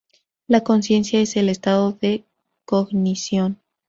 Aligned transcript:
La 0.47 0.61
conciencia 0.63 1.21
es 1.21 1.37
el 1.37 1.47
estado 1.47 1.91
de 1.91 2.23
cognición. 2.65 3.59